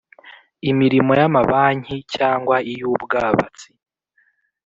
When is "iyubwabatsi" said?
2.71-3.67